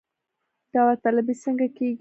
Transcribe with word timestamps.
داوطلبي 0.73 1.33
څنګه 1.43 1.67
کیږي؟ 1.75 1.89